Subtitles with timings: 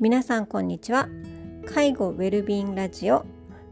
[0.00, 1.08] 皆さんこんにちは
[1.66, 3.26] 介護ウェルビーンラジオ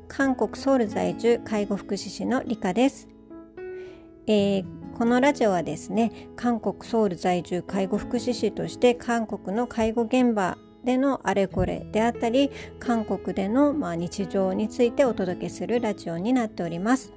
[0.09, 3.07] 韓国ソウル在住介護福祉士の理香です、
[4.27, 4.65] えー、
[4.99, 17.13] このラジオはですね韓国ソウル在住介護福祉士として韓国の介護現場でのあれこれであったり韓国での、まあ、日常についてお届けするラジオになっております。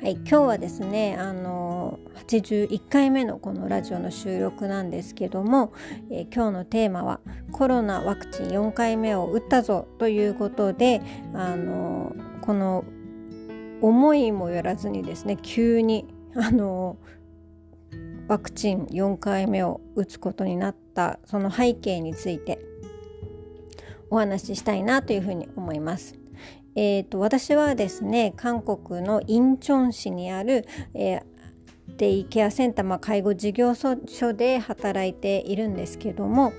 [0.00, 1.77] はい、今日はですねあの
[2.26, 5.72] 81回目のこのラジオの収録なんですけども、
[6.10, 7.20] えー、今日のテーマは
[7.52, 11.00] 「コロナワクチン4回目を打ったぞ」ということで
[11.34, 12.84] あのこの
[13.80, 16.96] 思いもよらずにですね急にあの
[18.28, 22.58] ワクチン4回目を打つことになったその背景について
[24.10, 26.14] お話ししたいなというふうに思います。
[26.74, 31.22] えーと、私はですね韓国のインチョン市にある、えー、
[31.98, 33.96] デイケアセンター、まあ、介護事業所
[34.32, 36.52] で働いているんですけども、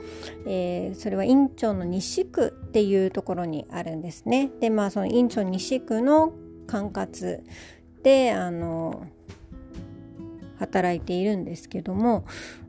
[0.46, 4.52] えー、それはインチョンの西区っていうところにあるんですね。
[4.60, 6.34] でまあそのインチョン西区の
[6.68, 7.42] 管轄
[8.04, 9.08] であの
[10.60, 12.26] 働いているんですけども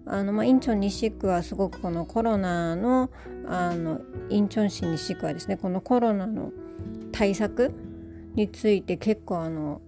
[0.06, 3.10] あの、まあ、インチョン西区はすごくこのコロナの
[3.46, 6.52] あのインチョン市西区はですねこのコロナの
[7.10, 7.72] 対策
[8.34, 9.80] について結構あの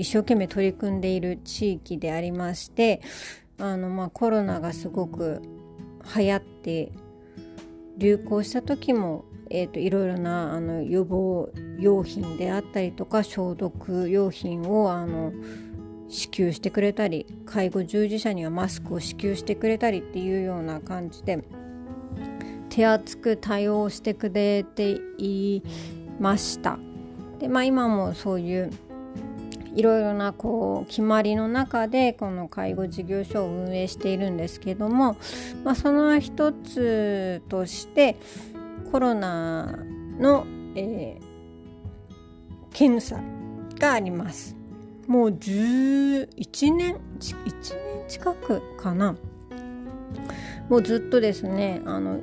[0.00, 3.02] 一生懸命取り組んでいる地域でありまして
[3.58, 5.42] あの、まあ、コロナがすごく
[6.16, 6.90] 流行って
[7.98, 15.34] 流行した時も、えーと、いろいろなあの予防用品であったりとか消毒用品をあの
[16.08, 21.44] 支給してくれたり介護従事者にはマスクを支給してくれたりっていうような感じで
[22.70, 25.62] 手厚く対応してくれてい
[26.18, 26.78] ました。
[27.38, 28.70] でまあ今もそういう
[29.74, 35.16] いろいろなこう決まりの中でこの介護事業所を運営しているんですけども、
[35.64, 38.16] まあ、その一つとして
[38.90, 39.78] コロナ
[40.18, 43.20] の、えー、検査
[43.78, 44.56] があります。
[45.06, 49.16] もう11年1年近くかな
[50.68, 52.20] もうずっとですねあの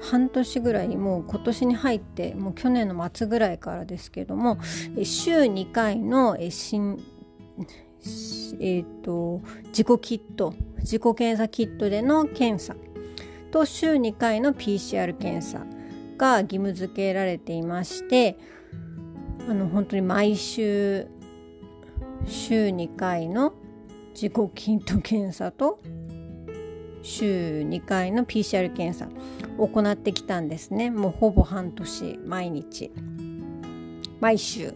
[0.00, 4.58] 半年ぐらいもう今年に入ってもう去年の末ぐらいからですけども
[5.02, 7.02] 週2回の新
[8.58, 12.74] えーと、自己キット自己検査キットでの検査。
[13.50, 15.66] と週2回の PCR 検査
[16.16, 18.38] が義務付けられていまして
[19.48, 21.08] あの本当に毎週
[22.26, 23.54] 週2回の
[24.14, 25.80] 自己キット検査と
[27.02, 29.08] 週2回の PCR 検査
[29.58, 30.90] を行ってきたんですね。
[30.90, 32.90] もうほぼ半年毎日。
[34.20, 34.74] 毎週。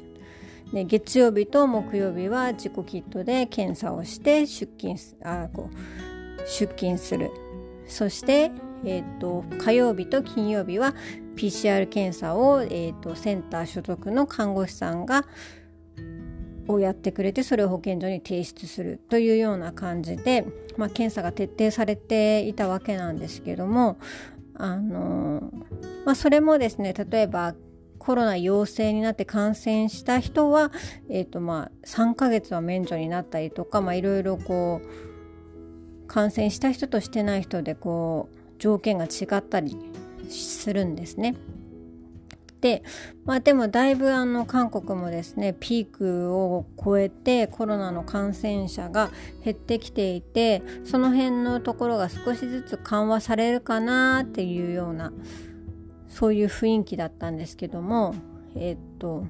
[0.73, 7.31] で月曜日と木曜日は自己キットで検査をして出勤あこう出勤する。
[7.87, 8.51] そして、
[8.85, 10.95] えーと、火曜日と金曜日は
[11.37, 15.27] PCR 検査を、えーとセンター所属の看護師さんが
[16.69, 23.99] をやってくれてそれを保健所に提出するというような感じで、まあ、検査が徹底されていたわけなんですけども
[24.55, 25.51] あの、
[26.05, 27.55] まあ、それもですね例えば
[27.99, 30.71] コロナ陽性になって感染した人は、
[31.09, 39.75] えーとまあ、3ヶ月は免除になったりとか、まあ、いろいろこう感染した人としてない人でこう条件が違ったり
[40.29, 41.35] するんですね。
[42.65, 42.83] で、
[43.27, 49.11] まあ、でもだいぶあの韓国もですねピークを超えてコロナの感染者が
[49.45, 55.13] 減ってきていてその辺のところが少しずつ緩和されるかなっていうような
[56.09, 58.15] そういう雰囲気だったんですけども
[58.57, 59.27] え、っと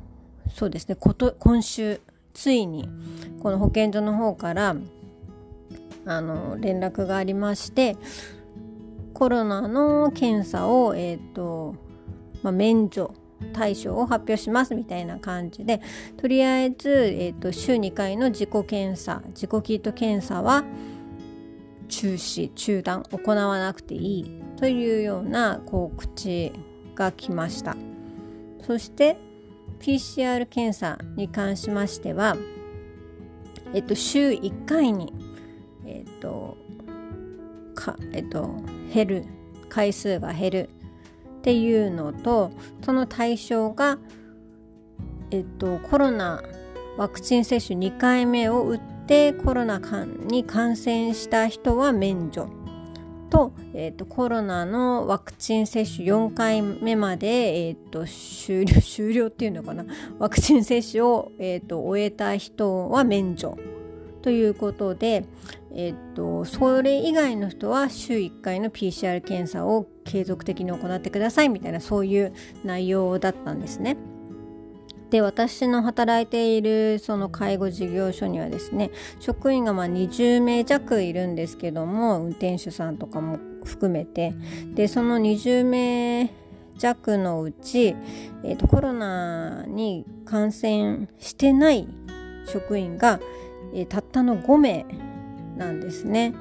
[0.55, 2.01] そうですねこと今週
[2.35, 2.89] ついに
[3.43, 4.77] この保健所の方から
[6.07, 7.97] あの連絡がありまして
[9.13, 11.75] コロナの検査を、えーと
[12.45, 13.13] まあ、免除
[13.53, 15.81] 対象を発表しますみたいな感じで
[16.17, 20.65] とりあえず、えーと、週2回の自己検査自己キット検査は
[21.89, 26.53] 中止中断行わなくていいというような告知
[26.95, 27.77] が来ました。
[28.67, 29.17] そして
[29.81, 32.37] PCR 検査に関しましては、
[33.75, 35.13] えっと、週1回に、
[35.85, 36.57] えっと
[37.75, 38.55] かえっと、
[38.93, 39.25] 減る
[39.69, 40.71] 回数が減る
[41.45, 42.53] っていうのと
[42.83, 43.99] その対象が、
[45.31, 46.43] えっと、コロナ
[46.97, 49.79] ワクチン接種2回目を打ってコロナ
[50.27, 52.49] に感染した人は免除
[53.29, 59.85] と,、えっとコロナのワクチン接種4回目まで、えっと終了終了っていうのかな？
[60.19, 63.59] ワクチン接種を、えっと終えた人は免除。
[64.25, 65.27] ということで、
[65.75, 72.33] えっと、それ以外の人は週1回の PCR 検査を継続的に行ってくださいみたいなそういう
[72.65, 73.99] 内容だったんですね。
[75.11, 84.33] で私の働いているその介護事業所にはですね職員がまあ20名弱いるんですけども運転手さんとかも含めて
[84.75, 86.31] でその20名
[86.79, 87.95] 弱のうち、
[88.43, 91.87] えーと、コロナに感染してない
[92.47, 93.21] 職員が、
[93.75, 94.87] え、たったの5名
[95.57, 96.35] なんですね。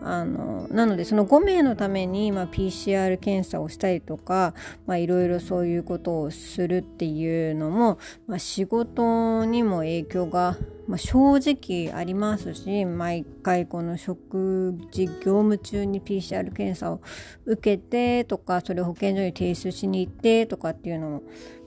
[0.00, 4.54] あのなのでその5名のために、まあ、PCR 検査をしたりとか
[4.88, 10.56] いろいろそういうことをするっていうのも、まあ、仕事にも影響が、
[10.86, 15.12] まあ、正直ありますし毎回この食事業
[15.42, 17.00] 務中に PCR 検査を
[17.44, 21.22] 受けてとかそれを保健所に提出しに行ってとかっていうのも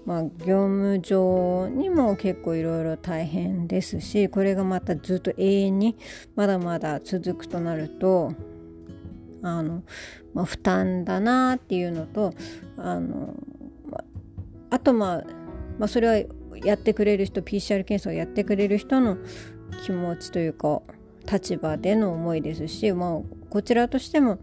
[0.06, 5.96] まあ、業務上にも結構いろいろ大変ですしこれがまたずっと永遠に
[6.36, 8.34] まだまだ続くとなると
[9.44, 9.84] あの、
[10.34, 12.34] まあ、負担だなっていうのと
[12.78, 13.36] あの、
[13.90, 14.04] ま
[14.70, 15.24] あとまあ、
[15.78, 16.16] まあ、それは
[16.64, 19.18] やってくれる人 PCR 検査をやってくれる人の
[19.86, 20.82] 気持ちというか
[21.32, 23.20] 立場での思いですし、まあ、
[23.50, 24.40] こちらとしても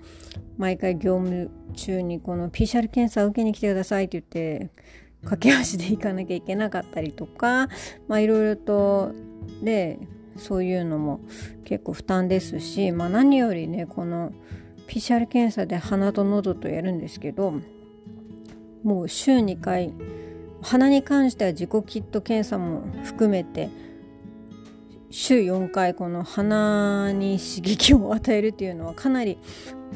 [0.56, 4.70] 毎回業務中にこの PCR 検査を受けに来てくださいって言って
[5.24, 7.68] 駆け足で行かなきゃいけなかったりとか
[8.06, 9.12] まあいろいろと
[9.62, 9.98] で
[10.36, 11.20] そういうのも
[11.64, 14.32] 結構負担ですし、まあ、何よりねこの
[14.86, 17.54] PCR 検査で鼻と喉とやるんですけど
[18.82, 19.92] もう週2回
[20.62, 23.68] 鼻に関しては自己キット検査も含めて
[25.10, 29.38] 週4回この鼻に刺激を与えるっていうのはかなり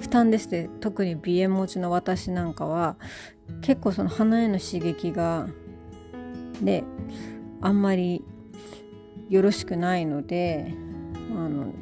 [0.00, 2.96] 負担です特に鼻炎持ちの私なんかは。
[3.60, 5.48] 結構その鼻への刺激が
[6.62, 6.84] で
[7.60, 8.24] あんまり
[9.28, 10.74] よろしくないので
[11.30, 11.72] あの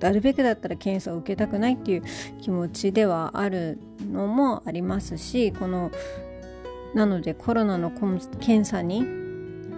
[0.00, 2.02] なるべくだったら検査を受けたくないっていう
[2.40, 3.78] 気持ちではある
[4.10, 5.90] のもありますしこの
[6.94, 9.04] なのでコロナの検査に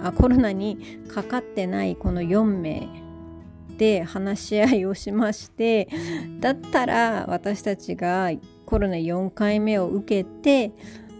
[0.02, 2.88] あコロナにかかってないこの4名
[3.78, 5.88] で話し合いをしまして
[6.40, 8.30] だったら私たちが
[8.64, 10.72] コロナ4回目を受けて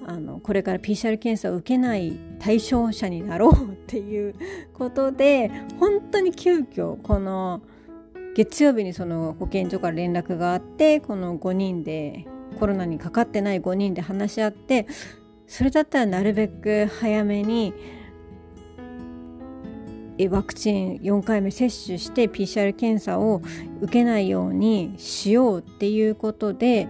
[0.09, 4.37] あのこれから PCR 検査を受けない対象者になろうっていう
[4.73, 5.51] ことで
[5.81, 7.61] 本当に急遽この
[8.37, 12.25] 月曜日にその保健所から連絡があってこの5人で
[12.61, 14.87] コロナにかかってない5人で話し合って
[15.49, 17.75] それだったらなるべく早めに
[20.31, 23.43] ワクチン4回目接種して PCR 検査を
[23.81, 26.89] 受けないようにしようっていうことで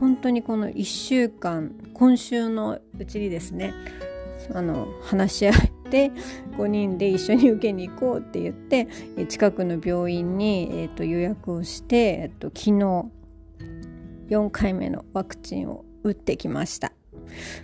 [0.00, 3.74] 本当にこの1週間今週のうちにですね
[4.54, 5.54] あの話し合っ
[5.90, 6.10] て
[6.56, 8.88] 5人で一緒に受けに行こうって言って
[9.28, 13.18] 近くの病院に、えーと、予約をして、えーと昨日
[14.28, 16.92] 4回目のワクチンを打ってきました。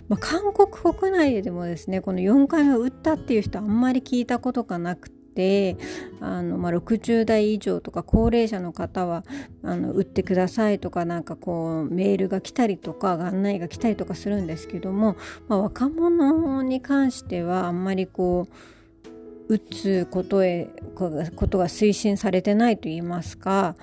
[0.09, 5.77] まあ、韓国国内でもですねこの4回目を打ったっていう人あんまり聞いたことがなくで
[6.21, 9.23] あの、まあ、60代以上とか高齢者の方は
[9.63, 15.17] あの打ってくださいとかなんかこうメールが来たりとか案内が来たりとかするんですけども、
[15.47, 21.09] まあ、若者に関してはあんまりこう打つことへこ
[21.47, 23.75] とが推進されてないと言いますか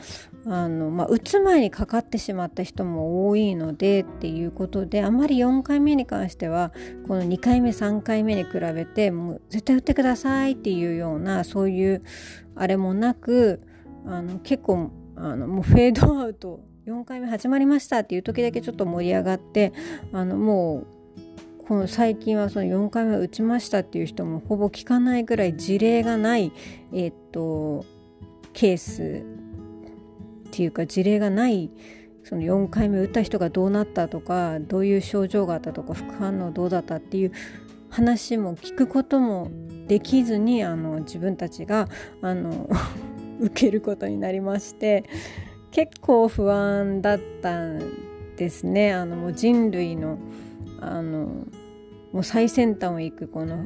[0.47, 6.73] あの、まあ、打つ前にかかってしまった人も多いのでっていうことであまり4回目に関しては
[7.07, 12.03] この2回目3回目に比べてもう絶対打ってくださいっていうようなそういう
[12.57, 13.61] あれもなく
[14.07, 19.73] あの結構あのもうフェードアウト4回目始まりましたっていう時だけちょっと盛り上がって
[20.13, 20.87] あのもう
[21.69, 26.53] この最近はその4回目打ちましたっていう人もほぼ聞かないぐらい事例がない、
[26.93, 27.85] え、っと
[28.53, 29.23] ケース
[30.53, 31.71] っていうか事例がない
[32.25, 37.33] その4回目打った人がどうなったとかどういう症状があったとか副反応どうだったっていう
[37.89, 39.51] 話も聞くことも
[39.89, 41.89] できずにあの自分たちが
[42.21, 42.69] あの
[43.41, 45.05] 受けることになりまして
[45.71, 47.81] 結構不安だったん
[48.37, 48.93] ですね。
[48.93, 50.19] あのもう人類の
[50.81, 51.47] あの
[52.13, 53.65] もう最先端を行くこの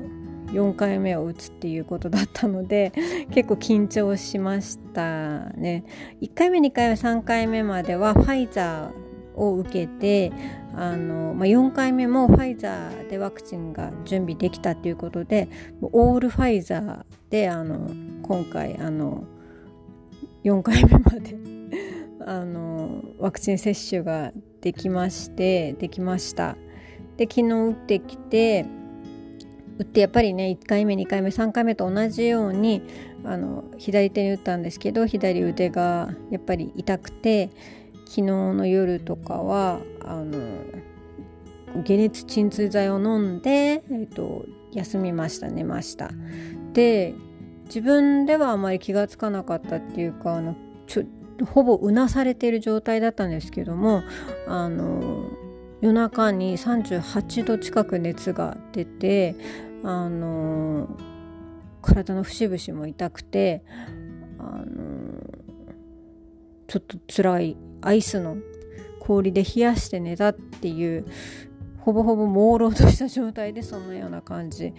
[0.57, 2.93] 4回目を打つっていうことだったので
[3.31, 5.85] 結構緊張しましたね。
[6.23, 10.33] 1回目2回目3回目まではファイザーを受けて
[10.75, 15.49] あの、まあ、4回目もファイザーでワクチンが準備できたっていうことで
[15.83, 17.91] オールファイザーであの
[18.23, 19.25] 今回あの
[20.43, 21.37] 4回目まで
[22.25, 24.33] あのワクチン接種が
[24.63, 26.57] できましてできました。
[27.17, 28.67] で昨日打ってきて
[29.79, 32.83] 打ってやっぱりね1回目2回目3回目と同じように
[33.25, 37.51] あの左手に打ったんですけど左腕がやっぱり痛くて
[38.07, 40.39] 昨日の夜とかはあの
[41.85, 46.11] 解熱鎮痛剤を飲んで、えーと、休みました寝ました。
[46.73, 47.15] で
[47.67, 50.55] 自分ではあまり気が付かなかったっていうかあの
[50.87, 51.05] ちょ
[51.45, 54.03] ほぼうなされている状態だったんですけども
[54.47, 55.25] あの
[55.81, 59.35] 夜中に38度近く熱が出て
[59.85, 60.89] あの
[61.83, 63.63] 体の節々も痛くて
[64.39, 65.21] あの
[66.67, 68.37] ちょっと辛いアイスの
[69.01, 71.07] 氷で冷やして寝たっていう
[71.79, 74.73] ほぼほぼ朦朧とした状態でそんなような感じ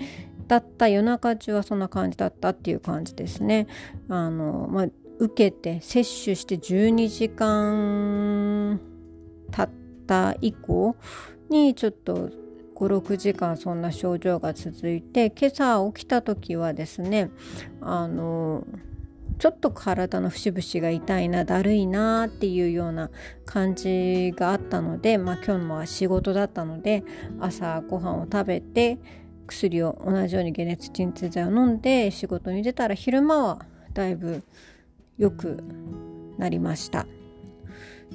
[0.48, 3.68] だった夜中中はそんな感じだったっていう感じですね。
[4.10, 4.88] あのまあ、
[5.20, 8.80] 受けて接種して12時間
[9.52, 9.70] 経っ
[10.06, 10.96] た以降
[11.50, 12.30] にちょっと
[12.78, 17.32] 56時間そんな症状が続いて今朝起きた時はですね
[17.82, 18.66] あの
[19.40, 23.10] ちょっと体の節々が痛いなだるいなっていうような
[23.46, 27.04] 感じがあったので、まあ、今日も仕事だったので
[27.40, 29.00] 朝ご飯を食べて
[29.48, 34.44] 薬を同じように解熱鎮痛剤を飲んで仕事に出たら昼間はだいぶ
[35.18, 35.64] 良く
[36.38, 37.08] なりました。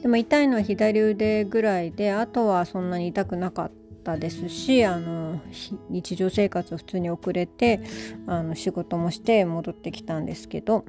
[0.01, 3.82] でも痛いのは左腕ぐらいであとはそんなに痛くなかった。
[4.03, 5.41] たですしあの
[5.89, 7.81] 日常生活を普通に遅れて
[8.27, 10.85] あの仕事もして戻ってきたんですけど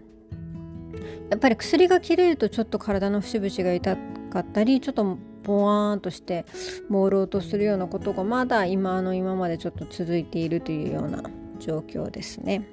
[1.30, 3.98] やっぱり薬が切れるとちょっと体の節々が痛
[4.32, 6.46] かったりちょっとボワーンとして
[6.90, 11.24] 朦朧とするようなことがまだ今の今までちょっと続いているというような
[11.60, 12.68] 状況ですね。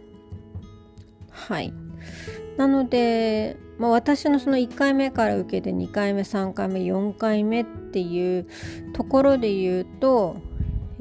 [1.31, 1.73] はい
[2.57, 8.47] なので、まあ、私のその1回目から受けて2回目3回目4回目っていう
[8.93, 10.37] ところで言うと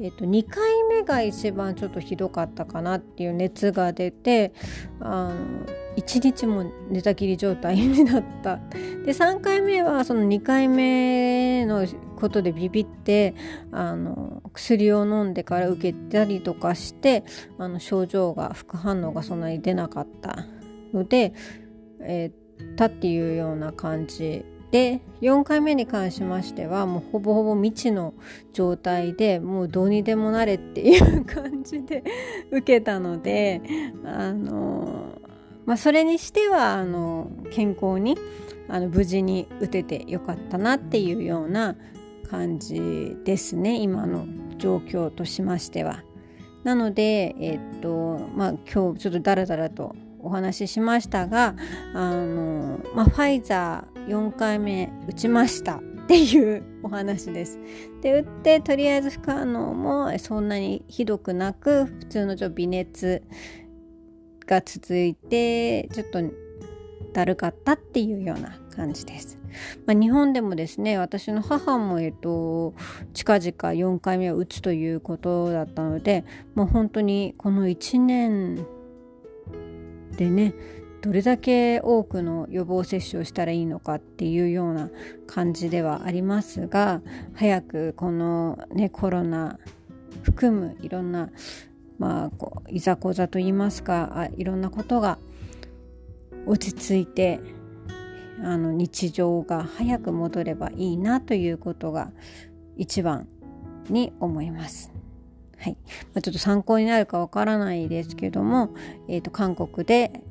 [0.02, 4.54] えー、と2回目が一番ちょっとひどかったかなっていう熱が出て
[4.98, 5.66] あの
[5.96, 8.56] 1日も寝たきり状態になった。
[9.04, 13.34] で3回目はその2回目のことでビビって
[13.72, 17.24] あの薬を飲んでから受けたりとかして
[17.58, 20.46] あの症状が副反応がそんなに出なかった。
[20.92, 21.34] で、
[22.00, 28.14] えー、たっていうような感じで4回目に関しましてはもうほぼほぼ未知の
[28.52, 32.04] 状態でもうどうにでもなれっていう感じで
[32.50, 33.60] 受けたので
[34.04, 35.18] あの
[35.66, 38.16] まあそれにしてはあの健康に
[38.68, 41.76] あの無事に打ててよかったなっていうような
[42.30, 44.26] 感じですね今の
[44.58, 46.04] 状況としましては。
[46.62, 51.54] なので、えっとまあ、今日ちょっとダラダラとお話ししましたが
[51.94, 57.58] あの、まあ、ファイザー4回目打ちましたっていうお話です。
[58.02, 63.22] で打ってとりあえず副反応もそんなにひどくなく普通のちょ微熱
[64.46, 66.20] が続いてちょっと
[67.12, 69.38] だるかったっていうような感じです。
[69.86, 72.74] まあ、日本でもですね私の母も、えっと、
[73.14, 76.24] 近々4回目を打つということだったので
[76.54, 78.66] もう本当にこの1年
[80.16, 80.54] でね
[81.02, 84.90] どれだけ多くの予防接種をしたらいいのかっていうような
[85.26, 87.00] 感じではありますが
[87.34, 89.58] 早くこの、ね、コロナ
[90.22, 91.30] 含むいろんな、
[91.98, 95.18] まあ、こういざこざといいますかあいろんなことが
[96.46, 97.40] 落ち着いて
[98.42, 102.10] あの日常が早く戻ればいいなということが
[102.76, 103.26] 一番
[103.88, 104.89] に思います。
[105.60, 105.76] はい。
[106.14, 108.70] まあ、ちょっと参考になるかわからないですけども、
[109.08, 110.22] えーと韓国で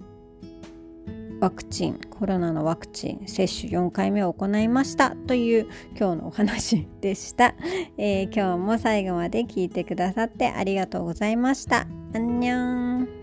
[1.40, 7.56] ワクチンコロナのワクチン接種4回目を行いましたという今日のお話 でした、
[7.98, 11.88] えー、今日も最後まで聞いてくださってありがとうございました。
[12.14, 13.19] あんにゃん